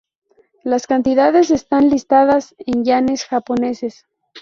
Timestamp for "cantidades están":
0.87-1.91